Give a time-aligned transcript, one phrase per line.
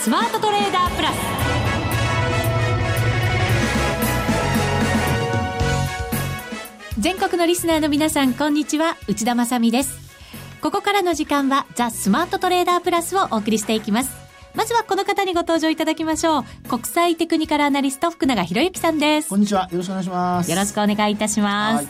[0.00, 1.14] スマートトレーダープラス
[7.00, 9.98] 全国のリスナーの皆さんこんにちは内田まさです
[10.60, 14.16] ここからの時間はザ・スマートトレーダープラスをお送りしていきます
[14.54, 16.44] まずはこの方にご登場いただきましょう。
[16.68, 19.28] 国際テクニカルアナリスト福永博之さんです。
[19.28, 19.68] こんにちは。
[19.70, 20.50] よろしくお願いします。
[20.50, 21.88] よろしくお願いいたします。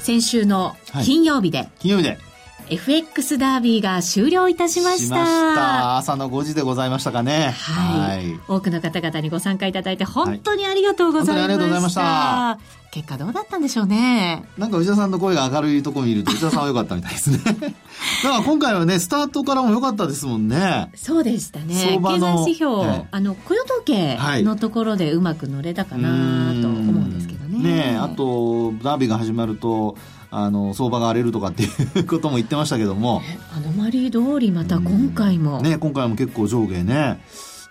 [0.00, 2.18] 先週の金曜日で、はい、金曜日で
[2.70, 5.04] FX ダービーが終了いたしました。
[5.06, 5.96] しました。
[5.96, 7.50] 朝の5時でございましたかね。
[7.50, 8.18] はい。
[8.18, 11.34] はい、多くの方々にご参加いただいて本当にありがとうございました。
[11.34, 12.80] はい、ありがとうございました。
[12.92, 14.44] 結果どうだったんでしょうね。
[14.56, 17.38] なんか内田さんの声が明るいとこ見ると内田さんは良かったみたいですね。
[18.22, 20.90] だから今回はね、スタートからも良かったですもんね。
[20.94, 21.98] そうでしたね。
[22.00, 26.08] 経済指標、はい、あの、雇用統計のところでうまく乗れたかな
[26.60, 27.92] と思うんですけどね。
[27.92, 29.96] ねあと、ダービーが始まると、
[30.32, 31.68] あの相場が荒れるとかってい
[32.02, 33.20] うことも言ってましたけども。
[33.52, 37.20] アノマリー通りまた今回も、ね今回も結構上下ね。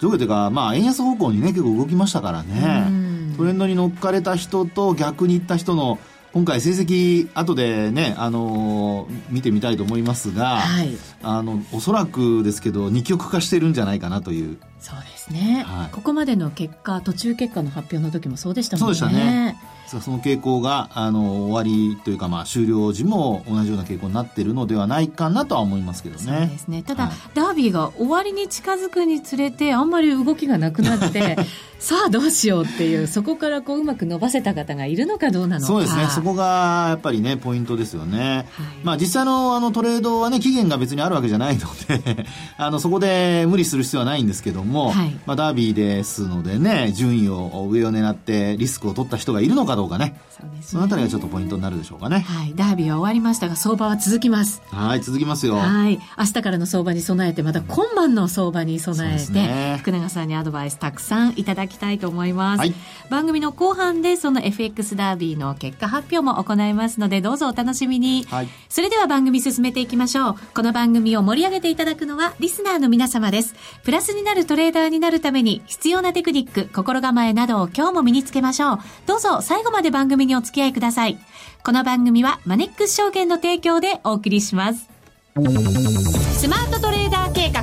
[0.01, 3.09] 上下というかまあ円安方向にね結構動きましたからね。
[3.37, 5.99] トレンドに乗っかれた人と逆に行った人の
[6.33, 10.89] 今回成績後でね、あのー、見てみたいと思いますが、はい、
[11.23, 14.57] あのおそらくですけど二極化してるんじゃないかなという。
[14.79, 18.95] そうですね、はい、ここまでの結果途中結果の発表の時もそうでしたもんね。
[18.95, 19.57] そうでしたね
[19.89, 26.21] その傾向があの終わりというか、まあ、終了時も同じような傾向になっているのではないかなとは思いますけどね。
[26.21, 31.37] そうですねただ、はい、ダービーが終わりに近づくにつれてあんまり動きがなくなって
[31.79, 35.67] さあどうしようっていうそこからこううまく伸ばせた方がいるのかどうなのか。
[35.67, 36.07] そうですね。
[36.07, 42.25] そこがやっぱりねポイントですよね、はい、まあ、実際のあのトレードはね期限が別にあるわけじゃないので
[42.57, 50.19] あのそこで無理する必要はないんですけども、はい、まあ、ダービーですのでね順位を上を狙ってリスクを取った人がいるのかどうかね。
[50.29, 50.71] そうですね。
[50.71, 52.19] そのあたりがちょっとポイントになるでしょうかね。
[52.19, 54.61] はいダービーは終わりましたが相場は続きます。
[54.67, 55.55] はい続きますよ。
[55.55, 55.99] はい。
[56.17, 62.73] 明日からの相場に備えてまた今晩の相場に備えて、ね、福永さんにアドバイスたくさんいただきたいと思います、はい、
[63.09, 70.35] 番組の後半でその FX ダービーの結果発表も行いますのでどうぞお楽しみに、はい、それでは番組進めていきましょう。
[70.53, 73.55] この番組を盛り上げていただくのはリスナーの皆様です。
[73.83, 78.79] プラスになるトレーダーになるために必要なテクニック心構えなどを今日も身につけましょう。
[79.05, 81.17] どうぞ最後まで番組にお付き合いください。
[81.63, 84.89] この番組はマネックス証券の提供でお送りします。
[85.35, 87.61] スマートトレーダー計画。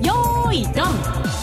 [0.00, 1.37] よーいドン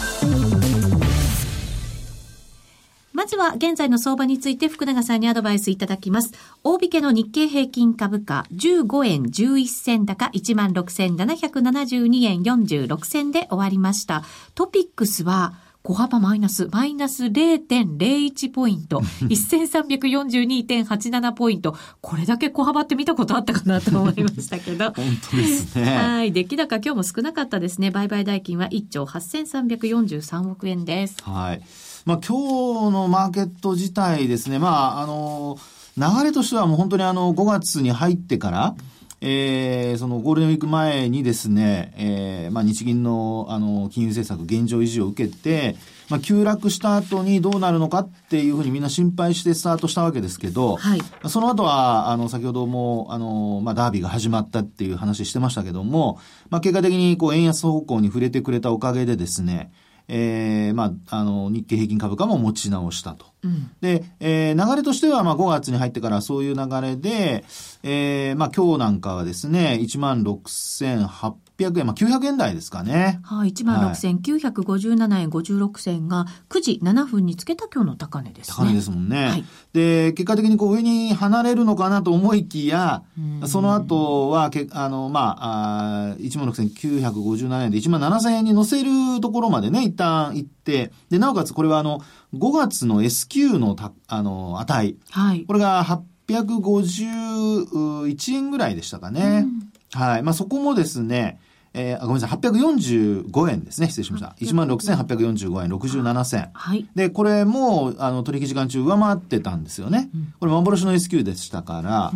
[3.16, 6.32] まずは現在の相場について福永さんにアドバイスいただきます。
[6.62, 14.22] 大引けの日経平均株価15円11銭高16,772円46銭で終わりました。
[14.54, 19.00] トピックスは小幅マイナス、マイナス0.01ポイント、
[19.30, 21.74] 1342.87ポイント。
[22.02, 24.92] これだけ小幅って見たことあったかなと思いましたけど。
[24.98, 25.96] 本当ですね。
[25.96, 26.32] はい。
[26.32, 27.90] 出来高今日も少なかったですね。
[27.90, 31.16] 売買代金は1兆8343億円です。
[31.22, 31.62] はい。
[32.06, 35.58] まあ、今日のマーケット自体ですね、まあ、あの、
[35.98, 38.76] 流れとしてはもう本当にあの、5月に入ってから、
[39.20, 45.74] えー、そのゴールデンウィーク前にですね、えー、まあ日銀のあの金融政策現状維持を受けて、
[46.10, 59.72] まあ急落した後にどうなるのかっていうふうにみんな心配してスタートしたわけですけど、はい、その後は、あの、先ほども、あの、まあダービーが始まったっていう話してましたけども、まあ結果的にこう円安方向に触れてくれたおかげでですね、
[60.08, 63.26] えー、まあ、あの、日経平均株価も持ち直したと。
[63.42, 67.44] うん、で、えー、流れとしては、まあ、5月に入ってからそういう流れで、
[67.82, 73.20] えー、まあ、今日なんかはですね、16,800 800円、まあ、900円台ですかね。
[73.22, 78.56] はい、1万6957円56銭が9時7分につけた今日の高値ですね。
[78.56, 79.28] 高値ですもんね。
[79.28, 83.02] はい、で、結果的にこう上に離れるのかなと思いきや、
[83.46, 92.00] その後はけ、あの、まあ、あ1万6957円で1万7000円に乗せるところまでね、一旦行って、で、なおかつこれはあの、
[92.34, 94.96] 5月の S q のた、あの、値。
[95.10, 95.44] はい。
[95.46, 99.46] これが851円ぐらいでしたかね。
[99.92, 100.22] はい。
[100.22, 101.40] まあ、そこもですね、
[101.78, 103.88] えー、ごめんなさい、845円ですね。
[103.88, 104.34] 失礼しました。
[104.40, 106.48] 16,845円67銭。
[106.54, 106.88] はい。
[106.94, 110.08] で、これも、あの、取引時間中上回ってたんですよね。
[110.14, 112.12] うん、これ幻の S q でしたから、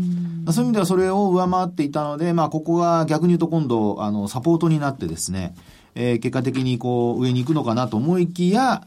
[0.46, 5.54] うそういう意味ではそれを上回っていたので、まあ、ここが逆に言うと今度、あの、サポートになってですね、
[5.94, 8.86] えー、結果的にこう、上に行くのかなと思いきや、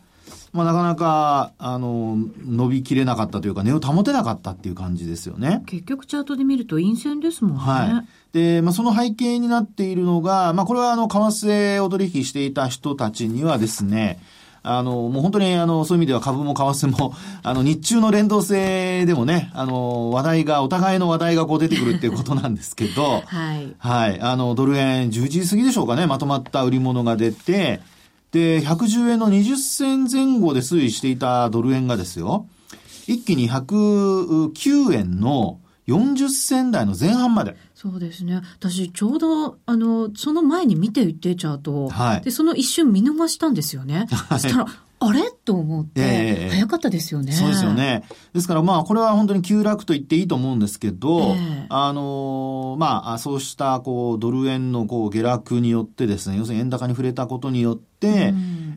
[0.53, 5.63] まあ、なかなか、あの、伸びきれなかったというか、値を保てなかったっていう感じですよね。
[5.65, 7.59] 結局チャートで見ると陰線ですもんね。
[7.59, 8.37] はい。
[8.37, 14.19] で、まあ、その背景になっているのが、まあ、これはあの、為替を取引していた人たちにはですね、
[14.65, 23.75] あの、もう本当にあの、そういう意味では株も為替も、 あの、日中の連動性でもね、あの、話題が、お互いの話題がこう出てくるっていうことなんですけど、 はい。
[23.77, 24.21] はい。
[24.21, 27.81] あの、ドル円11時過ぎでしょうかね、まとまった売り物が出て、
[28.33, 32.47] で、110円の20銭前後で推移していたドル円がですよ、
[33.07, 37.55] 一気に109円の40銭台の前半まで。
[37.75, 38.41] そうですね。
[38.59, 41.89] 私、ちょうど、あの、その前に見ていて、チャートを。
[41.89, 44.07] はいで、その一瞬見逃したんですよね。
[44.31, 44.65] そしたら、
[44.99, 45.31] あれ？
[45.43, 47.33] と思って、ええ早かったですよね。
[47.33, 47.73] そうですよ。
[47.73, 48.03] ね。
[48.33, 57.92] ですからまあこれは本当に急落と言っていいと思うんですけど、ええあのーまあそうしたこうドル円のこう下落によってですね、要するに円高に触れたことによって、うん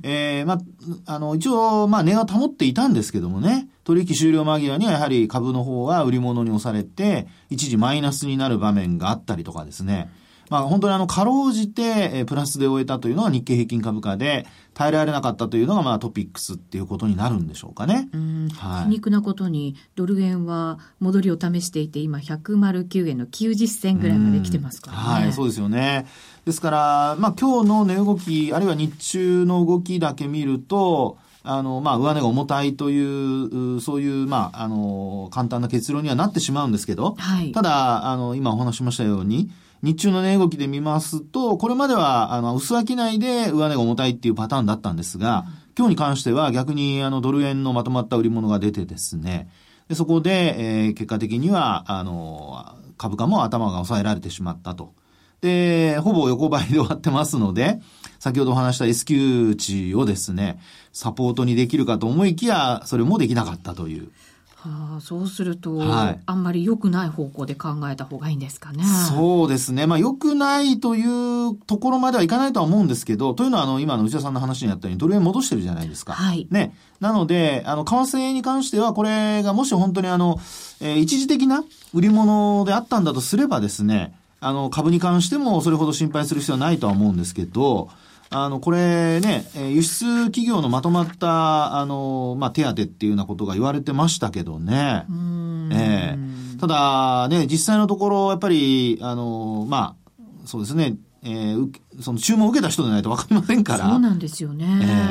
[0.03, 10.11] えーまあ、あの一応まあ値は保っていたんですけどもね、取引終了間際にはやはり株の方は売り物に押されて、一時マイナスになる場面があったりとかですね。
[10.49, 18.09] まあ本当にあの、かろうじて、えープラスで終えたというのが日経平均株価で、耐えられなかったというのがまあトピックスっていうことになるんでしょうかね。
[18.13, 25.25] うんはい皮肉なことに、ドル円は戻りを試していて、今、109円の90銭ぐらいまで来てますからね。
[25.25, 26.07] はい、そうですよね。
[26.47, 39.51] ですから、まあ今日の値動き、あるいは日中の動きだけ見ると、あの、まあ、上値が重たいという、うそういう、まあ、あの、簡単な結論にはなってしまうんですけど、はいただ、あの、今お話ししましたように、
[39.83, 45.45] 日中の値動きで見ますと、これまでは、あの、薄商いで上値が重たいっていうパターンだったんですが、
[45.77, 49.49] 今日に関しては逆に、あの、ドル円のまとまった売り物が出てですね、
[49.89, 54.95] でそこで、えー結果的には、あの、株価も頭が抑えられてしまったと。
[55.41, 57.81] で、ほぼ横ばいで終わってますので、
[58.19, 60.59] 先ほどお話した S q 値をですね、
[60.93, 64.11] サポートにできるかと思いきや、それもできなかったという。
[64.57, 68.83] はあ、そうすると、はいあんまり良くない方向で考えた方がいいんですかね。
[69.09, 69.87] そうですね。
[69.87, 76.15] まあ、良くないというところまではいかないとは思うんですけど、というのは、あの、今の内田さんの話にあったように、ドル円戻してるじゃないですか。
[76.15, 76.75] はいね。
[77.01, 80.41] なので、あの、為替に関しては、これがもし本当にあの、
[80.81, 81.63] えー一時的な
[81.95, 87.89] 売り物であったんだとすればですね、あの、株に関してもそれほど心配する必要はないとは思うんですけど、
[88.31, 95.05] あの、これね、えー輸出企業のまとまった、あの、まあ、手当っていうようなことが言われてましたけどね。
[95.09, 95.71] うん。
[95.73, 96.19] え
[96.57, 96.59] え。
[96.59, 100.13] ただね、実際のところ、やっぱり、あの、まあ、
[100.45, 103.89] そうですね、えーうその注文を受けた人でないと分かりませんから。
[103.91, 104.67] そうなんですよね、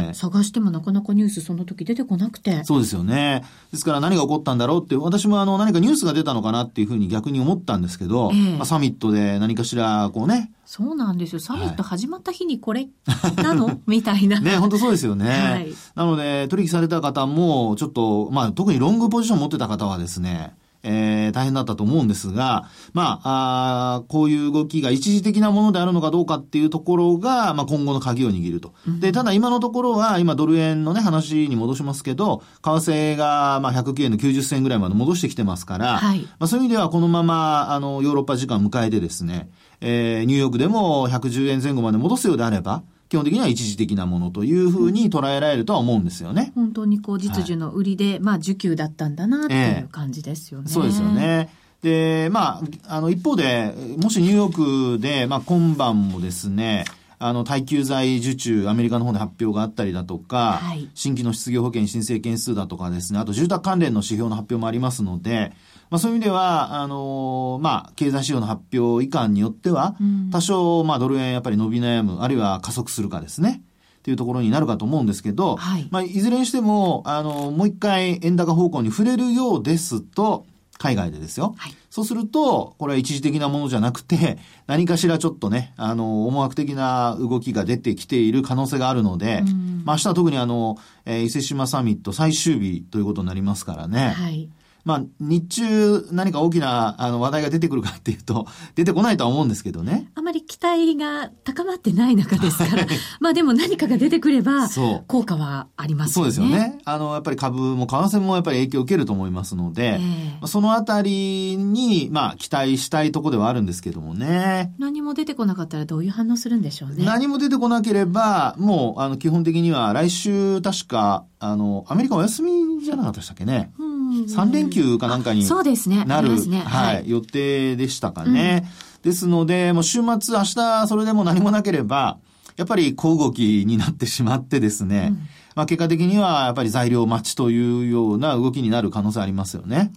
[0.07, 2.63] ええ探してもなかなかニュースその時出てこなくて。
[2.63, 3.43] そうですよね。
[3.71, 11.39] ですから何が起こったんだろうって、私もあの何かニュースが出たのかなっていうふうに逆に思ったんですけど、ええまあ、サミットで何かしらこうね、そうなんですよ。
[11.39, 12.87] サミット始まった日にこれ？
[13.37, 14.39] なの、 みたいな。
[14.39, 15.29] ね、本当そうですよね。
[15.29, 20.53] はいなので、取引された方も、ちょっと、まあ、特にロングポジション持ってた方はですね、
[20.87, 28.73] えー、大変だったと思うんですが、まあ、あーこういう動きが一時的なものであるのかどうかっていうところが、まあ、今後の鍵を握ると。
[28.99, 39.49] で、ただ今のところは、今ドル円のね、話に戻しますけど、為替が、まあ、109円の90銭ぐらいまで戻してきてますから、はいまあ、そういう意味ではこのまま、あの、ヨーロッパ時間迎えてですね、
[39.81, 46.51] えーニューヨークでも110円前後まで戻すようであれば、基本的には一時的なものというふうに捉えられるとは思うんですよね。
[46.55, 50.69] 本当にこう実需の売りで、まあ需給だったんだなっていう感じですよね。
[50.69, 51.07] そうですよ。
[51.09, 51.49] ね。
[51.81, 56.85] で、まあ、あの、一方で、もしニューヨークで、まあ、今晩もですね、
[57.27, 60.89] あの、耐久財受注、アメリカの方で発表があったりだとか、はい。
[60.93, 65.51] 新規の失業保険申請件数だとかですね、あと住宅関連の指標の発表もありますので、
[65.89, 73.61] まあ、そういう意味では、あのまあ、経済指標の発表以下によってはうん、多少、まあ、ドル円やっぱり伸び悩む、あるいは加速するかですね。
[73.99, 75.87] っていうところになるかと思うんですけど、はい。
[75.89, 80.45] まあ、いずれにしても、あの、もう一回円高方向に触れるようですと、
[80.77, 81.55] 海外でですよ。
[81.57, 84.37] はいそうすると、これは一時的なものじゃなくて、
[84.67, 94.09] 何かしらちょっとね、あの、思惑的な動きが出てきている可能性があるので、うんまあ明日は特にあの、えー伊勢志摩サミット最終日ということになりますからね。
[94.09, 94.49] はい。
[94.83, 100.11] まあ、日中何か大きなあの話題が出てくるかっていうと、出てこないとは思うんですけどね。
[100.15, 102.85] あまり期待が高まってない中ですから、
[103.19, 106.35] まあでも何かが出てくればそう、効果はありますそうよね。
[106.35, 106.79] ですよね。
[106.85, 114.73] あの、やっぱり株も為替もやっぱり影響を受けると思いますので、ええまあそのあたりに、まあ、期待したいところではあるんですけどもね。
[114.77, 117.05] 何も出てこなかったらどういう反応するんでしょうね。
[117.05, 123.71] 何も出てこなければ、もう、あの、基本的には来週、確か、あの、アメリカお休みじゃなかったでしたっけね。
[123.79, 126.05] うん3連休かなんかにそうですね。
[126.05, 126.59] なる、ありますね。
[126.59, 128.67] はい、予定でしたかね。
[129.05, 132.17] ですので、もう週末、明日、それでも何もなければ、
[132.57, 139.93] やっぱり小動きになってしまってですね、うんまあ結果的にはやっぱり材料待ちというような動きになる可能性ありますよね。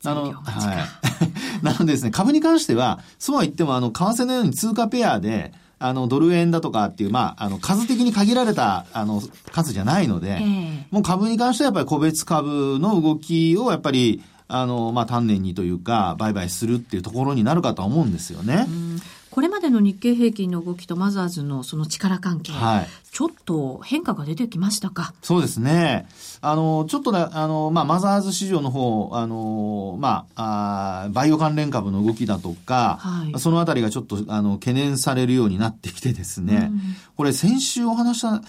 [0.00, 0.78] 材料待ちかはい。
[1.62, 9.22] なのでですね、株に関しては、そうは言っても、あの、為替のように通貨ペアで、あの、ドル円だとかっていう、まあ、あの、数的に限られた、あの、
[9.52, 18.64] 数じゃないので、ええもう株に関してはやっぱり個別株の動きをやっぱり、あの、まあ、丹念にというか、売買するっていうところになるかとは思うんですよね。
[18.66, 18.98] うん。
[19.30, 25.12] これまででの日経平均の動きとマザーズのその力関係、はい、ちょっと変化が出てきましたか？
[25.22, 26.06] そうですね。
[26.40, 36.80] あの、ちょっとね、あの、まあ、マザーズ市場の方、あの、まあ、あバイオ関連株の動きだとか、はい、そのあたりがちょっと、あの、懸念されるようになってきてですね、うん、
[37.16, 38.40] これ先週お話した、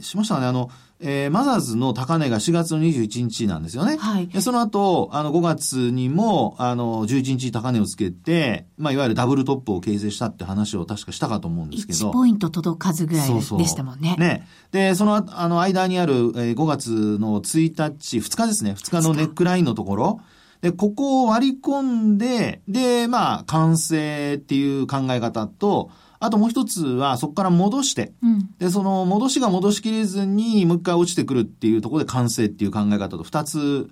[0.00, 0.70] しましたね、あの、
[1.04, 3.96] えー、マザーズの高値が4月の21日なんですよね。
[3.96, 4.28] はい。
[4.28, 12.10] でその後、あの、5月にも、あの、11日高値をつけて、まあ、いわゆるダブルトップを形成したって話を確かしたかと思うんですけど。
[12.10, 14.08] 1ポイント届かずぐらいでしたもんね。
[14.08, 14.46] そうそうね。
[14.70, 18.76] で、その、あの、間にある、えー、5月の1日、2日ですね。
[18.78, 20.20] 2日のネックラインのところ。
[20.60, 25.90] で、ここを割り込んで、で、まあ、完成っていう考え方と、
[26.22, 33.90] あともう一つは、そこから戻して、うん、で、その戻しが戻しきれずに、もう一回落ちてくるっていうところで完成っていう考え方と二つ、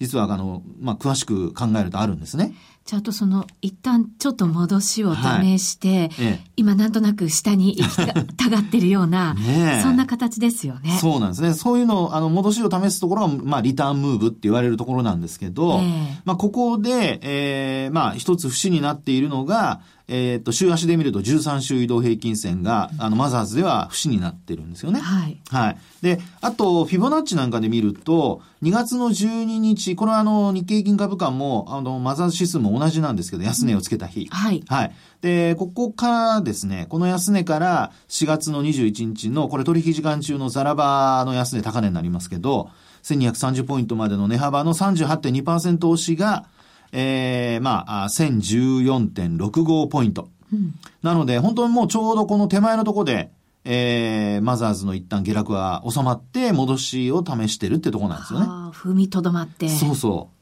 [0.00, 2.54] 実は、あの、まあ、詳しく考えるとあるんですね。
[2.84, 7.96] ちゃんとその、一旦ちょっと戻しを試して、はいええ、今なんとなく下に行き
[8.36, 10.96] たがってるような、 ね、そんな形ですよね。
[10.98, 11.52] そうなんですね。
[11.52, 25.00] そういうのあの、戻しを試すところが、まあ、リターンムーブって言われるところなんですけど、え、まあ、ここで、えー、まあ、一つ節になっているのが、えっ、と、週足で見ると13週移動平均線が、あの、マザーズでは節になってるんですよね。
[25.00, 25.38] はい。
[25.50, 25.78] はい。
[26.00, 34.22] で、あと、フィボナッチなんかで見ると、2月の12日、これはあの、日経平均株価も、あの、マザーズ指数も同じなんですけど、安値をつけた日。
[34.22, 34.64] うん、はい。
[34.66, 34.92] はい。
[35.20, 42.70] で、ここからですね、この安値から4月の21日の、これ取引時間中のザラバの安値高値になりますけど、
[43.02, 46.46] 1230ポイントまでの値幅の38.2%押しが、
[46.92, 50.28] えー、まあ、1014.65ポイント。
[50.52, 53.30] うん、なので、本当にもうちょうどこの手前のところで、
[53.64, 58.46] えー、マザーズの一旦下落が収まって、戻しを試してるってとこなんですよね。
[58.72, 59.68] 踏みとどまって。
[59.68, 60.38] そうそう。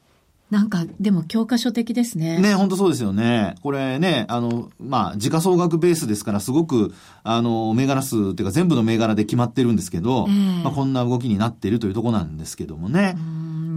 [0.49, 2.39] なんか、でも教科書的ですね。
[2.39, 3.55] ね、本当そうですよね。
[3.61, 13.17] これね、あの、まあ、時価総額ベースですから、すごく、あの、銘柄数っていうか全部の銘柄で決まってるんですけど、えー、まあ、こんな動きになっているというところなんですけどもね。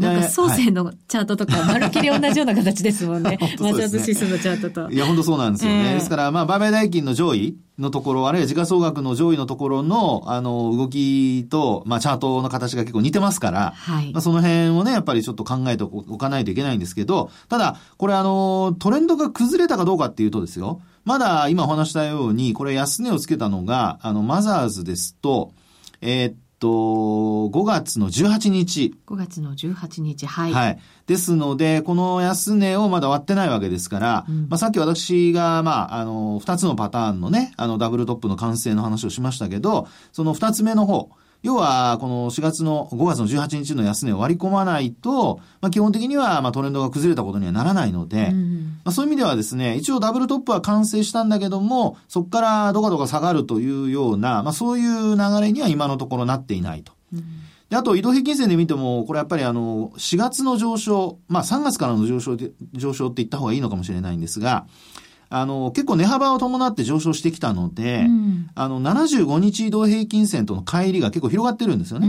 [0.01, 3.39] なんか、創生のチャートとか、まるっきり同じような形ですもんね。
[3.61, 4.91] マザーズ指数のチャートと。
[4.91, 5.89] いや、本当そうなんですよね。
[5.89, 14.13] えー、ですから、まあ、売買代金の上位のところ、あるいは時価総額の上位のところの、あの、動きと、まあ、チャートの形が結構似てますから、はい。
[14.13, 25.53] まあ、その辺をね、やっぱりちょっと考えておかないといけないんですけど、ただ、これあの、トレンドが崩れたかどうかっていうとですよ、まだ今お話したように、これ安値をつけたのが、あの、マザーズですと、
[26.01, 28.95] えー、っと、5月の18日。
[29.07, 30.53] 5月の18日、はい。
[30.53, 30.79] はい。
[31.07, 41.11] ですので、この安値をまだ割ってないわけですから、うん、まあさっき私が、まあ、あの、2つのパターンのね、あの、ダブルトップの完成の話をしましたけど、その2つ目の方、
[41.43, 56.93] 要は、この4月の、5月の18日の安値を割り込まないと、まあ、基本的には、まあ、トレンドが崩れたことにはならないので、うん、まあ、そういう意味ではですね、一応ダブルトップは完成したんだけども、そこからどかどか下がるというような、まあ、そういう流れには今のところなっていないと。
[57.15, 57.23] うん
[57.71, 64.67] で、あと移動平均線で見ても、これやっぱりあの、4月の上昇、まあ3月からの上昇で、上昇って言った方がいいのかもしれないんですが、
[65.33, 72.09] あの、結構値幅を伴って上昇してきたので、うん、あの、75日移動平均線との乖離が結構広がってるんですよね。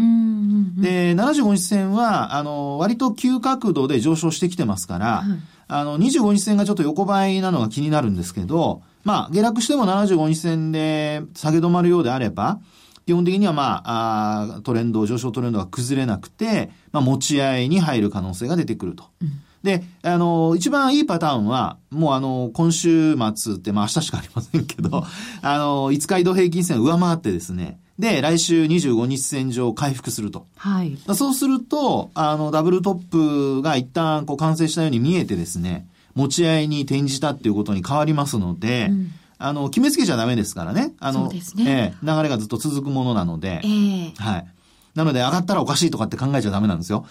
[0.77, 12.59] で、75日線は、あの、割と急角度で上昇してきてますから、うん、あの、25日線がちょっと横ばいなのが気になるんですけど、まあ、下落しても75日線で下げ止まるようであれば、
[13.05, 19.05] 基本的にはまあ、あトレンド、上昇トレンドが崩れなくて、まあ、持ち合いに入る可能性が出てくると。
[19.21, 19.29] うん
[19.63, 25.03] で、あの、一番いいパターンは、もうあの、今週末って、まあ明日しかありませんけど、
[25.41, 30.47] あの、5日移動平均線を上回ってですね、で、来週25日線上回復すると。
[30.57, 30.97] はい。
[31.13, 40.93] そうすると、あの、ダブルトップが一旦こう完成したように見えてですね、持ち合いに転じたっていうことに変わりますので、うん、あの、決めつけちゃダメですからね。
[40.99, 44.47] あの、ね、えー、流れがずっと続くものなので、えー、はい。
[44.95, 47.05] なので上がったらおかしいとかって考えちゃダメなんですよ。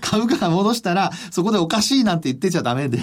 [0.00, 2.98] 株価が戻したら、そこでおかしいなんて言ってちゃダメで、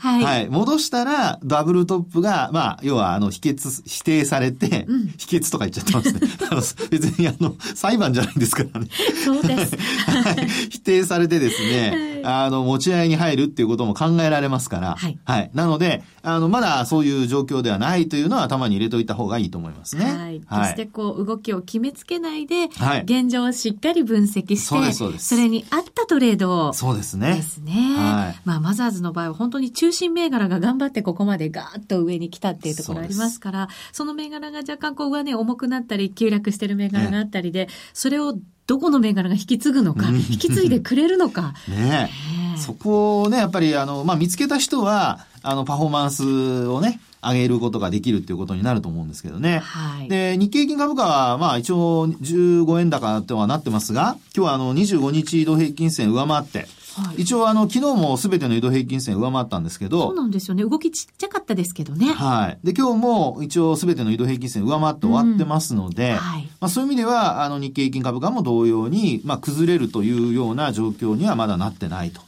[0.00, 0.48] はい、はい。
[0.48, 6.20] 戻したら、ダブルトップが、まあ、要は、あの、否決、否定されて、うん、否決とか言っちゃってますね。
[6.50, 8.88] あ の別に、あの、裁判じゃないんですからね。
[9.24, 9.76] そうです。
[9.76, 10.48] はい。
[10.70, 15.18] 否定されてですね、はい、あの、持ち合いに入るっていうことも考えられますから、はい。
[15.24, 15.50] はい。
[15.54, 20.04] なので、あの、まだそういう状況ではないというのは頭に入れておいた方がいいと思いますね。
[20.04, 20.40] はい。
[20.48, 23.02] そして、こう、動きを決めつけないで、はい。
[23.02, 26.72] 現状をしっかり分析して、そそれに合ったトレードを。
[26.72, 27.34] そうですね。
[27.34, 27.72] ですね。
[27.72, 28.40] はい。
[28.44, 41.54] まあ、マザーズの場合は本当に中心銘柄が頑張ってここまでガーッと上に来たっていうところありますから、その銘柄が若干こう上値重くなったり、急落してる銘柄があったりで、それをどこの銘柄が引き継ぐのか、引き継いでくれるのか。
[41.68, 42.10] ね
[42.56, 49.58] そこをね、やっぱり、あの、まあ、見つけた人は、あの、パフォーマンスをね、上げることができるっていうことになると思うんですけどね。
[49.58, 50.08] はい。
[50.08, 60.64] で、日経平均株価は、まあ一応15円高とはなってますが、今日はあの25日移動平均線上回って、はい一応あの昨日も全ての移動平均線上回ったんですけど、そうなんですよね。
[60.64, 62.12] 動きちっちゃかったですけどね。
[62.12, 62.58] はい。
[62.64, 72.20] で、今日も一応全ての移動平均線上回って終わってますので、うんはいまあそういう意味では、あの日経平均株価も同様に、まあ崩れるというような状況にはまだなってないと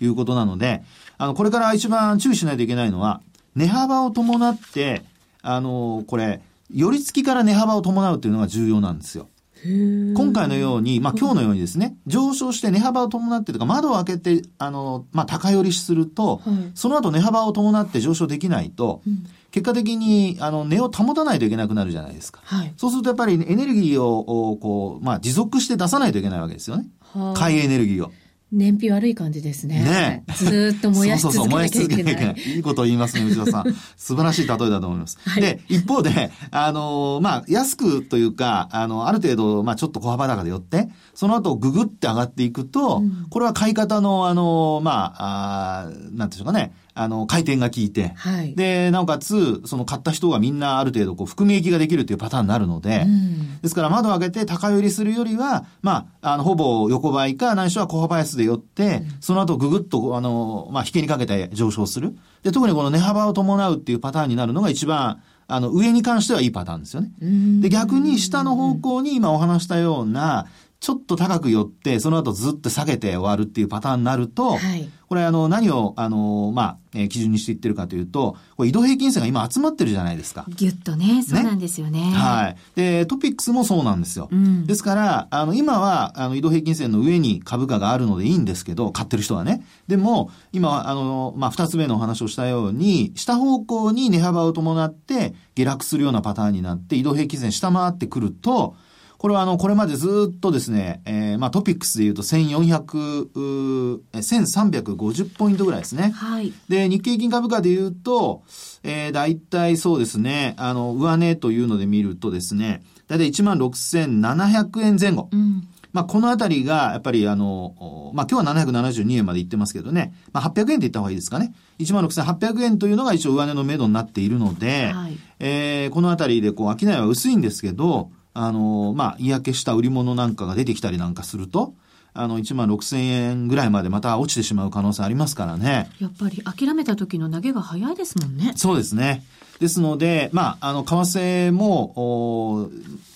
[0.00, 0.82] いうことなので、
[1.18, 3.20] あの、これから一番注意しないといけないのは、
[3.54, 5.04] 値幅を伴って、
[5.42, 6.40] あの、これ、
[6.74, 9.28] 寄り付きから値幅を伴うというのが重要なんですよ。
[9.64, 19.02] 今回のように、まあ今日のようにですね、上昇して値幅を伴ってとか、窓を開けて、あの、まあ高寄りすると、はいその後値幅を伴って上昇できないと、
[19.50, 22.40] 結果的に、あの、値を保たないといけなくなるじゃないですか。
[22.44, 22.72] はい。
[22.76, 26.86] そうするとやっぱりエネルギーを、おこう、まあ持続して出さないといけないわけですよね。
[27.12, 28.10] はい買いエネルギーを。
[28.52, 29.82] 燃費悪い感じですね。
[29.82, 32.34] ねえずーっと燃やしそうそう続そう、燃やし続けけなきゃいけない。
[32.34, 32.56] なきゃいけない。
[32.56, 33.64] いいことを言いますね、内田さん。
[33.96, 35.18] 素晴らしい例えだと思います。
[35.24, 48.54] はいで、一方で、あのーまあ、安くというか、あの、ある程度、まあ、ちょっと小幅高で寄って、その後、ググって上がっていくと、うんこれは買い方の、あのーまあ、あーなんていうんでしょうかね、あの、回転が効いて、はい。
[48.54, 62.16] で、なおかつ、その買った人がみんなある程度、こう、含み益ができるっていうパターンになるので、うんですから窓を開けて高寄りするよりは、まあ、あの、ほぼ横ばいか、ないしは小幅安で寄って、その後ぐぐっと、あの、まあ、引けにかけて上昇する。
[62.42, 67.12] で、特にこの値幅を伴うっていうパターンになるのが一番、あの、上に関してはいいパターンですよね。
[67.20, 70.46] うんで、逆に下の方向に今お話したような、
[70.82, 74.90] ちょっと高く寄って、その後ずっと下げて終わるっていうパターンになると、はい。
[75.06, 80.44] これあの、何を、あの、まあ、えー基準にしていってるかというと、これ移動平均線が今集まってるじゃないですか。
[80.48, 82.00] ぎゅっとね、そうなんですよね。
[82.00, 82.56] はい。
[82.74, 84.28] で、トピックスもそうなんですよ。
[84.32, 89.64] うんですから、あの、今は、あの、移動平均線の上に株価があるのでいいんですけど、買ってる人はね。
[89.86, 98.74] でも、今は、あの、まあ、二つ目のお話をしたように、下方向に値幅を伴って下落するようなパターンになって、移動平均線下回ってくると、
[99.22, 106.10] これはあの、これまでずっとですね、えー、まあ、トピックスで言うと1400、うーえ1350ポイントぐらいですね。
[106.10, 106.52] はい。
[106.68, 108.42] で、日経平均株価で言うと、
[108.82, 115.28] えー、大体そうですね、あの、上値というので見るとですね、大体16,700円前後。
[115.30, 115.68] うん。
[115.92, 121.54] まあ、このあたりが、やっぱりあの、おまあ、今日は772円まで行ってますけどね、まあ、800円って言った方がいいですかね。
[121.78, 131.74] 16,800円というのが一応上値の目処になっているので、はいえーこのあたりでこう、商いは薄いんですけど、あの、まあ、嫌気した売り物なんかが出てきたりなんかすると、
[132.14, 135.90] あの、1万6000円ぐらいまでまた落ちてしまう可能性ありますからね。
[135.98, 138.52] やっぱり諦めた時の投げが早いですもんね。
[138.56, 139.24] そうですね。
[139.60, 142.70] ですので、まあ、あの、為替も、お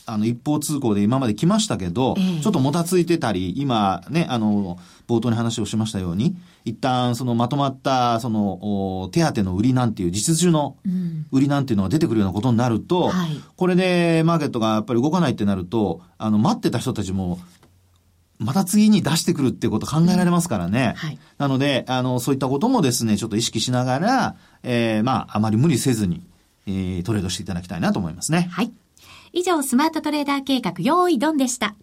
[0.07, 11.25] あの、一方通行で今まで来ましたけど、ええちょっともたついてたり、今ね、あの、冒頭に話をしましたように、一旦そのまとまった、その、お手当の売りなんていう実需のうん。
[11.31, 17.39] 売りなんていうのが出てくるようなことになると、はいこれでマーケットがやっぱり動かないってなると、あの、待ってた人たちも、
[18.39, 20.95] また次に出してくるっていうこと考えられますからね。
[20.97, 26.27] はいなので、あの、そういったこともですね、ちょっと意識しながら、えー、まあ、あまり無理せずに、
[26.67, 28.49] えー、トレードしていただきたいなと思いますね。
[28.51, 28.73] はい。
[29.33, 31.77] 以上、スマートトレーダー計画、用意ドンでした。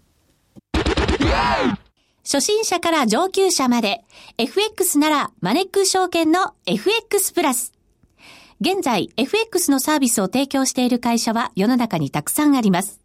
[2.23, 4.05] 初心者から上級者まで、
[4.37, 7.73] FX ならマネック証券の FX プラス。
[8.61, 13.01] 現在、FX のサービスを提供している会社は世の中にたくさんあります。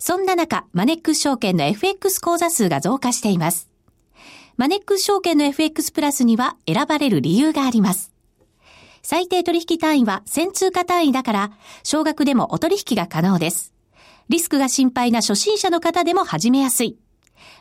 [0.00, 3.70] そんな中、マネック証券の FX 口座数が増加しています。
[4.56, 8.12] マネック証券の FX プラスには選ばれる理由があります。
[9.02, 11.52] 最低取引単位は1000通貨単位だから、
[11.84, 13.72] 少額でもお取引が可能です。
[14.28, 16.98] リスクが心配な初心者の方でも始めやすい。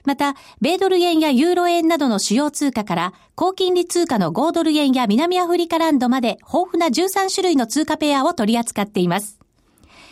[0.03, 9.39] また、米ドル円やユーロ円などの主要通貨から、高金利通貨の5ドル円や南アフリカランドまで豊富な13種類の通貨ペアを取り扱っています。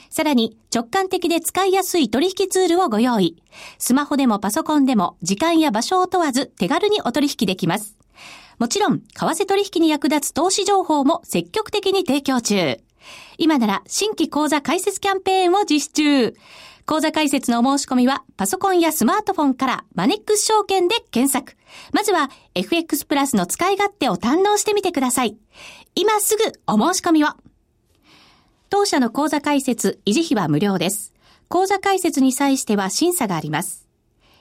[0.09, 3.41] さらに、直感的で使いやすい取引ツールをご用意。
[3.79, 7.97] スマホでもパソコンでも、時間や場所を問わず手軽にお取引できます。
[8.59, 12.79] もちろん、為替取引に役立つ投資情報も積極的に提供中。
[13.37, 16.35] 今なら、新規講座開設キャンペーンを実施中。
[16.85, 21.57] 講座解説のお申し込みは、パソコンやスマートフォンからマネックス証券で検索。
[21.93, 25.37] まずは、FX プラスの使い勝手を堪能してみてください。
[25.95, 27.27] 今すぐお申し込みを。
[28.69, 31.13] 当社の講座解説、維持費は無料です。
[31.47, 33.82] 講座解説に際しては審査があります。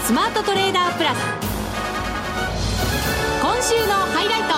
[0.00, 1.18] ザ・スマートトレーダープラス。
[3.42, 4.48] 今週のハイライト。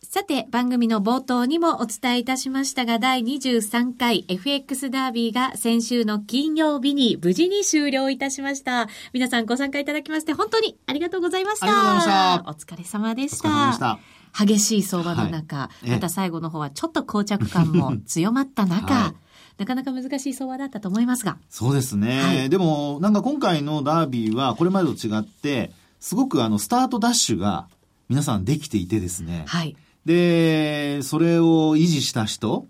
[0.00, 8.88] さて、番組の冒頭にもお伝えいたしましたが、第23回 FX ダービーが先週の金曜日に無事に終了いたしました。
[9.12, 11.66] 皆さんご参加いただきまして本当にありがとうございました。
[11.66, 12.50] ありがとうございました。
[12.50, 13.48] お疲れ様でした。
[13.48, 13.98] お疲れ様でした。
[14.34, 21.38] 激しい相場の中、はい、また最後の方はちょっと膠着感も強まった中、はいなかなか難しい相場だったと思いますが。
[21.48, 22.20] そうですね。
[22.20, 27.68] はい、でも、なんか今回のダービーはこれまでと違って、すごくあの、スタートダッシュが
[28.08, 29.44] 皆さんできていてですね。
[29.46, 29.76] はい。
[30.04, 32.66] で、それを維持した人、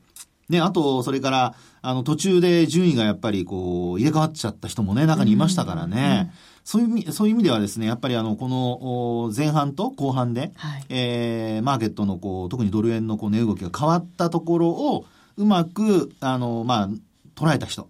[0.48, 6.32] ね、あと、それから、あの、途中で順位がやっぱりこう、入れ替わっちゃった人もね、中にいましたからね。
[6.64, 16.88] そういう意味、そういう意味ではですね、やっぱりあの、この、前半と後半で、はい、えー、マーケットのこう、特にドル円のこう、値動きが変わったところを、うまく、あの、まあ、
[17.34, 17.88] 捉えた人。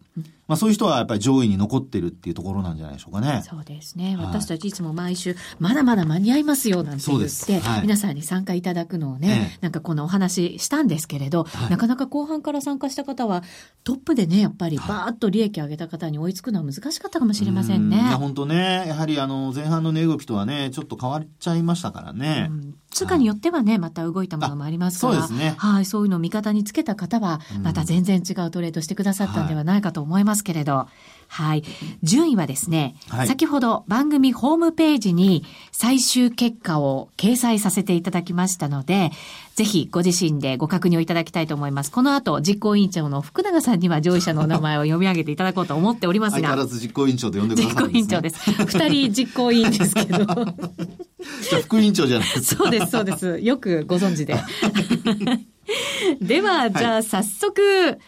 [0.48, 3.42] まあそういう人はやっぱり上位に残ってるっていうところなんじゃないでしょうかね。
[3.48, 4.16] そうですね。
[4.16, 13.42] はい、私たちいつも毎週、まだまだ間に合いますよなんて言って、はい、皆さんに参加いただくのをね、ええ、なんかこのお話したんですけれど、はい、なかなか後半から参加した方は、
[13.84, 17.96] トップでね、やっぱりバーッと利益を上げた方に追いつくのは難しかったかもしれませんね。
[17.96, 22.48] いや、本当ね、やはりあの、前半の値動きとはね、ちょっと変わっちゃいましたからね。
[22.50, 25.54] うん通貨によってはね、また動いたものもありますから、そうですね。
[25.56, 30.86] はい、そういうのを味方につけた方は、また全然違うトレードしてくださったんではないかと思いますけれど、
[31.32, 31.64] はい。
[32.02, 39.12] 順位はですね、はい、先ほど番組ホームページに最終結果を掲載させていただきましたので、
[39.54, 41.90] ぜひご自身でご確認をいただきたいと思います。
[41.90, 46.36] この後、実行委員長の福永さんには上位者のお名前を読み上げていただこうと思っておりますが。
[46.36, 48.50] 相変わらず実行委員長と呼んでください、ね、実行委員長です。
[48.66, 50.18] 二人実行委員ですけど。
[50.18, 52.64] じゃあ副委員長じゃないですか。
[52.64, 53.38] そうです、そうです。
[53.40, 54.36] よくご存知で。
[56.20, 57.98] では、じゃあ早速、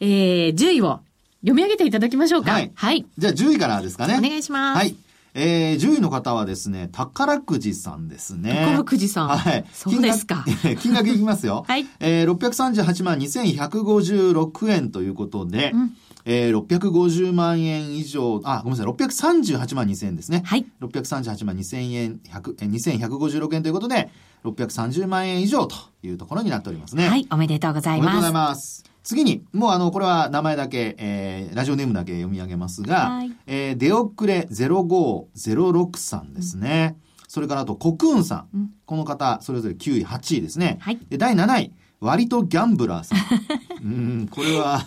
[0.00, 0.98] えー、10位を
[1.44, 2.52] 読み上げていただきましょうか。
[2.52, 2.72] はい。
[2.74, 3.04] はい。
[3.18, 4.16] じゃあ10位からですかね。
[4.18, 4.78] お願いします。
[4.78, 4.96] はい。
[5.34, 8.54] えー、10位の方はですね、宝くじさんですね。
[8.66, 9.28] 宝くじさん。
[9.28, 9.64] はい。
[9.72, 10.44] そうですか。
[10.80, 11.64] 金額 いきますよ。
[11.68, 11.86] はい。
[12.00, 20.42] えー、638万2156円ということで、うん、えー、650万円以上、あ、ごめんなさい、638万2000円ですね。
[20.46, 20.64] はい。
[20.80, 24.10] 638万2000円、100、え2156円ということで、
[24.44, 27.08] 630万円以上というところになっておりますね。
[27.08, 28.06] はい、おめでとうございます。
[28.06, 28.93] おめでとうございます。
[29.04, 36.96] 次に、もうあの、これは名前だけ、えー、ラジオネームだけ読み上げますが、はい、えー、デオクレ0506さんですね。
[37.18, 38.48] うん、それからあと、コクーンさん。
[38.54, 40.78] うん、この方、それぞれ9位、8位ですね。
[40.80, 43.18] はい、で、第7位、割とギャンブラーさん。
[43.84, 44.82] うん、これは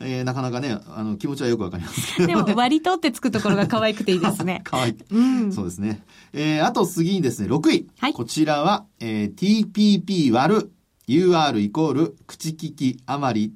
[0.00, 4.60] えー、なかなかね、あの、気持ちはよくわかりますけど、ね、でも、割とってつくところが可愛くていいですね。
[4.64, 4.96] 可愛い。
[5.10, 6.02] うん、そうですね。
[6.32, 7.88] えー、あと次にですね、6位。
[7.98, 10.72] はい、こちらは、えー、TPP 割る
[11.08, 13.54] UR イコール口利き余り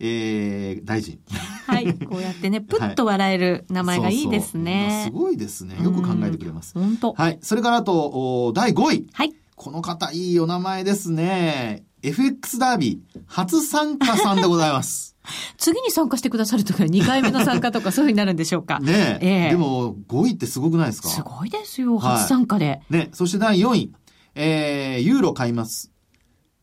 [0.00, 1.18] えー、大臣。
[1.66, 1.94] はい。
[1.94, 4.88] こうやってね、 ぷっと笑える名前がいいですね。
[4.88, 5.82] そうそうすごいですね。
[5.82, 6.74] よく考えてくれます。
[6.74, 7.14] 本当。
[7.14, 7.38] はい。
[7.42, 9.06] それからあと、第5位。
[9.12, 9.32] はい。
[9.56, 11.84] この方、いいお名前ですね。
[12.02, 15.16] FX ダービー、初参加さんでございます。
[15.56, 18.78] 次に参加してくださるときは2回目の参加とか そういうふうになるんでしょうか。
[18.80, 19.46] ねえ。
[19.46, 21.08] えー、でも、5位ってすごくないですか？
[21.08, 22.66] すごいですよ、初参加で。
[22.68, 23.92] はい、ね、そして第4位。
[24.34, 25.93] えー、ユーロ買います。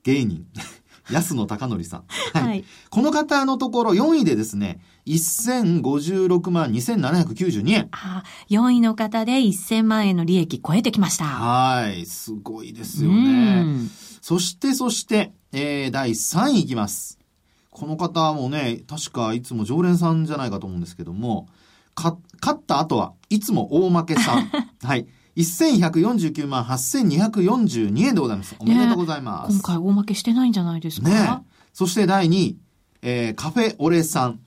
[0.03, 0.45] 芸人。
[1.11, 2.03] 安野貴則さん。
[2.33, 2.47] はい。
[2.47, 7.89] はい、この方のところ4位でですね、1056万2792円。
[7.91, 11.25] ああ、4位の方で1000万円の利益超えてきました。
[11.25, 12.05] はい。
[12.05, 13.65] すごいですよね。
[14.21, 17.19] そして、そして、えー、第3位いきます。
[17.71, 21.47] この方もね、確かいつも常連さんじゃないかと思うんですけども、
[21.95, 22.15] 勝
[22.51, 24.51] った後はいつも大負けさん。
[24.83, 25.07] はい。
[25.37, 28.55] 1149万8242円でございます。
[28.59, 29.53] おめでとうございます。
[29.53, 31.09] ね、今回大負けしてないんじゃないですか？
[31.09, 31.29] ね。
[31.73, 32.57] そして第2位、
[33.01, 34.39] えー、カフェオレさん。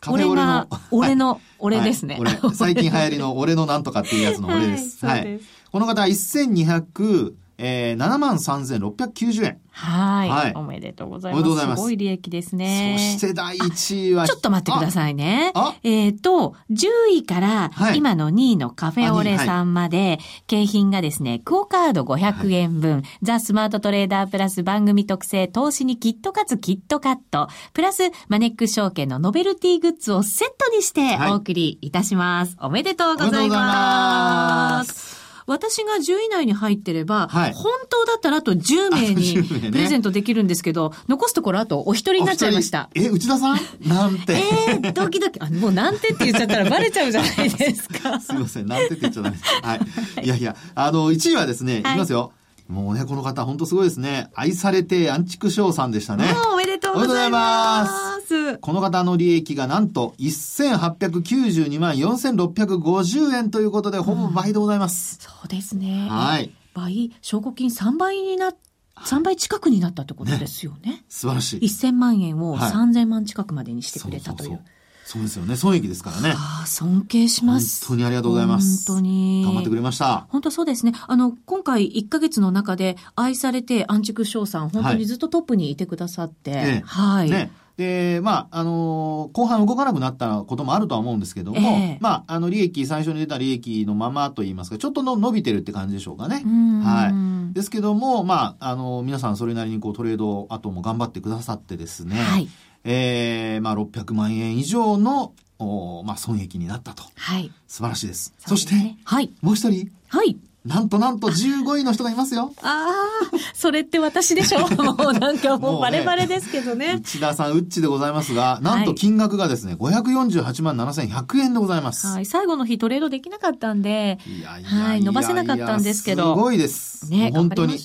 [0.00, 0.66] カフェオレの。
[0.90, 5.04] 俺 の、俺ですね、はい、最近流行りの俺のなんとかっていうやつの俺です。
[5.04, 5.20] はい。
[5.20, 9.60] はい、この方は1200、えー、73,690円。
[9.72, 10.52] はいはい。
[10.56, 11.42] おめでとうございます。
[11.42, 11.80] おめでとうございます。
[11.80, 12.96] すごい利益ですね。
[12.98, 14.26] そして第1位は。
[14.26, 15.52] ちょっと待ってくださいね。
[15.82, 32.56] えっ、ー、と、10位から、今の2位のカフェオレさんまで、はい、景品がですね、クオカード500円分、はい、ザ・スマートトレーダープラス番組特製投資にキットカツキットカット、プラスマネック証券のノベルティグッズをセットにしてお送りいたします。
[32.56, 35.19] はい、おめでとうございます。
[35.50, 42.90] 私私が10位以内に入ってれば、はい、本当だったらあと10名にプレゼントできるんですけど、ね、残すところあとお一人になっちゃいました。
[42.94, 43.58] え、内田さん？
[43.86, 44.34] なんて。
[44.34, 45.38] えー、ドキドキ。
[45.40, 48.18] あ、もうなんてって言っちゃったらバレちゃうじゃないですか。
[48.20, 49.50] すいません、なんてって言っちゃダメです。
[49.62, 50.24] はい。
[50.24, 52.32] いやいや、あの、1位はですね、いきますよ。
[52.70, 54.30] もうね、この方、本当すごいですね。
[54.32, 56.32] 愛されてアンチクショーさんでしたね。
[56.52, 57.86] おめでとうございま
[58.20, 58.58] す。
[58.58, 65.18] この方の利益がなんと1892万4650円ということで、ほぼ倍でございます。
[65.20, 66.06] うん、そうですね。
[66.08, 66.52] はい。
[66.72, 68.56] 倍、証拠金3倍になっ
[69.04, 70.92] 3倍近くになったってことですよね。
[70.92, 71.60] ね素晴らしい。
[71.64, 74.48] 1000万円を3000万近くまでにしてくれたという。
[74.50, 74.79] そうそうそう
[75.10, 75.56] そうですよね。
[75.56, 76.34] 損益ですからね。
[76.36, 77.84] ああ、尊敬します。
[77.84, 78.86] 本当にありがとうございます。
[78.86, 79.42] 本当に。
[79.44, 80.28] 頑張ってくれました。
[80.28, 80.92] 本当そうですね。
[81.08, 86.82] あの、今回1ヶ月の中で愛されて、安畜賞さん、本当にずっとトップにいてくださって、はい。
[86.84, 96.44] はい、ねで、まあ、あのー、後半動かなくなったこともあるとは思うんですけども、えー、まあ、あの、利益、最初に出た利益のままといいますか、ちょっとの伸びてるって感じでしょうかね。
[96.84, 97.08] は
[97.50, 97.54] い。
[97.54, 102.48] ですけども、まあ、あのー、皆さんそれなりにこうトレード後も頑張ってくださってですね、はい。
[102.84, 107.02] えー、まあ、600万円以上のおまあ、損益になったと。
[107.16, 107.52] はい。
[107.66, 108.32] 素晴らしいです。
[108.38, 109.30] そ,、して、はい。
[109.42, 109.90] もう一人。
[110.08, 110.38] はい。
[110.64, 112.52] なんとなんと15位の人がいますよ。
[112.62, 116.96] ああ、それって私でしょ もうなんかもうバレバレですけどね。
[116.98, 122.06] 内田さん、うっちでございますが、なんと金額がですね、はい、548万7100円でございます。
[122.08, 126.34] はい、最後の日トレードできなかったんで、いやいやはい、伸ばせなかったんですけど。
[126.34, 127.10] すごいです。
[127.10, 127.78] ね、本当に。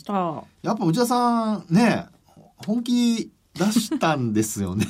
[0.62, 2.08] やっぱ内田さん、ね、
[2.58, 4.86] 本気出したんですよね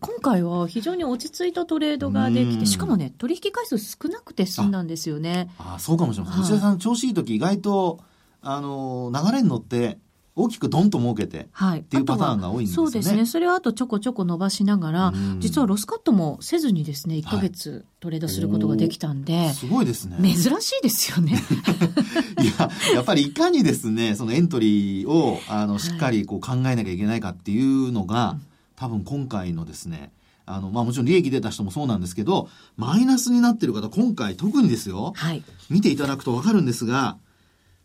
[0.00, 5.50] 今回は非常に落ち着いたトレードができて、しかもね、取引回数少なくて済んだんですよね。
[5.58, 6.42] ああそうかもしれません。
[6.42, 8.00] 内田さん調子いい時意外と、
[8.40, 9.98] あの、流れに乗って、
[10.36, 12.90] 大きくドンと儲けて、はい、っていうパターンが多いんですよね。
[12.90, 13.24] そうですね。
[13.24, 20.16] それはあとちょこちょこ伸ばしながら、実はロスカットもせずにですね、1か月トレードすることができたんで、はい、すごいですね。
[20.20, 21.40] 珍しいですよね。
[22.42, 28.44] いや、やっぱりいかにですね、そのエントリーを、あの、しっかりこう考えなきゃいけないかっていうのが、はい、
[28.74, 30.10] 多分今回のですね、
[30.46, 37.18] あの、まあもちろん利益出た人もそうなんですけど、マイナスになってる方、今回特にですよ、はい、見ていただくとわかるんですが、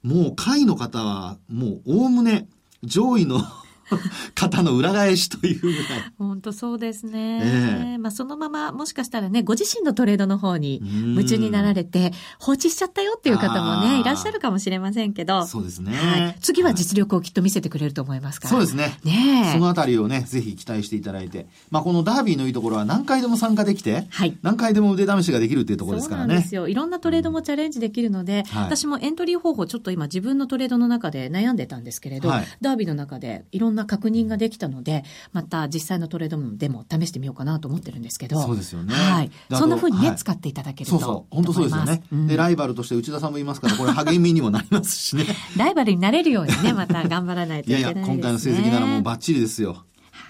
[0.04, 2.48] もう下位の方は、もうおおむね、
[2.84, 3.42] 上位の
[4.36, 5.84] 方の裏返しというぐらい。
[6.18, 7.42] 本当そうですね。
[7.44, 15.46] えー、まあそのままもしかしたらね、ご自身のトレードの方に夢中になられて放置しちゃったよっていう方もね、いらっしゃるかもしれませんけど。
[15.46, 15.96] そうですね。
[15.96, 16.38] はい。
[16.42, 18.52] 次は実力をきっと見せてくれると思いますから。
[18.52, 18.98] そうですね。
[19.04, 21.48] ねそのあたりをね、ぜひ期待していただいて。
[21.72, 24.38] まあこのダービーのいいところは何回でも参加できて、はい。
[24.42, 26.28] 何回でも腕試しができるっていうところですからね。
[26.28, 26.68] そうなんですよ。
[26.68, 38.42] いろんなトレードもチャレンジできるので、はい、私もエントリー方法ちょっと今自分のトレードの中で悩んでたんですけれど、はい、ダービーの中でいろんな確認ができたので、また実際のトレードでも試してみようかなと思ってるんですけど。
[38.42, 38.94] そうですよね。
[38.94, 39.32] はい。
[39.52, 40.98] そんなふうにね、はい、使っていただけると。
[40.98, 41.36] そうそう。
[41.36, 45.26] 本当そうですよね、うん、で、ライバルとして内田さんもいますから、これ励みにもなりますしね。
[45.58, 48.06] ライバルになれるようにね、また頑張らないといけないですね。
[48.06, 49.86] いやいや、今回の成績ならもうバッチリですよ。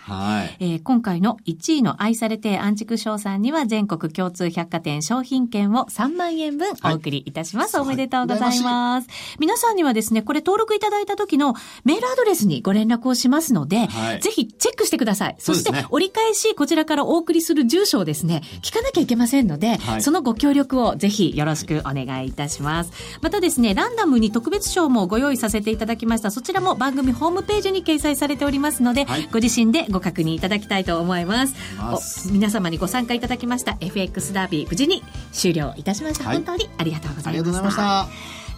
[0.10, 0.58] はい。
[0.60, 7.78] えー、今回の1位の愛されて安畜賞さんには全国共通百貨店商品券を3万円分お送りいたします。
[7.78, 9.08] はい、おめでとうございます。
[9.40, 15.36] 皆さんにはですね、これ登録いただいた時のメールアドレスにご連絡をしますので、はい、ぜひチェックしてください。
[15.38, 22.92] そして、折り返しこちらからお送りする住所をですね、聞かなきゃいけませんので、はい、そのご協力をぜひよろしくお願いいたします。
[23.22, 26.32] またですね、ランダムに特別賞もご用意させていただきました。
[26.32, 32.32] そちらも番組ホームページに掲載されておりますので、ご自身でご確認いただきたいと思います。
[32.32, 38.08] 皆様にご参加いただきました FX ダービー無事に終了いたしました、はい、本当にありがとうございました。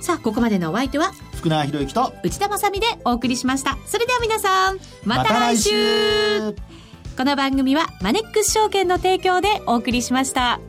[0.01, 3.77] さあここまでのお相手は福永博之と内田まさでお送りしました。
[3.85, 5.71] それでは皆さんまた来週。
[6.41, 6.53] ま、
[7.17, 10.59] この番組はマネックス証券の提供でお送りしました。